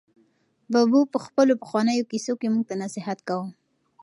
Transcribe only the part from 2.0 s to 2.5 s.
کیسو کې